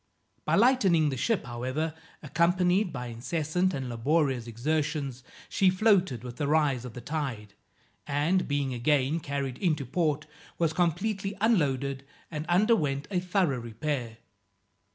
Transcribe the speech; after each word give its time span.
By 0.45 0.55
lightening 0.55 1.09
the 1.09 1.15
ship, 1.15 1.45
however, 1.45 1.93
accompanied 2.23 2.91
by 2.91 3.05
incessant 3.05 3.71
and 3.75 3.87
laborious 3.87 4.47
exertions, 4.47 5.21
she 5.47 5.69
floated 5.69 6.23
with 6.23 6.37
the 6.37 6.47
rise 6.47 6.85
of 6.85 6.93
the 6.95 7.01
tide, 7.01 7.53
and, 8.07 8.47
being 8.47 8.73
again 8.73 9.19
carried 9.19 9.59
into 9.59 9.85
port, 9.85 10.25
was 10.57 10.73
completely 10.73 11.37
unloaded, 11.39 12.03
and 12.31 12.47
underwent 12.47 13.07
a 13.11 13.19
thorough 13.19 13.59
repair. 13.59 14.17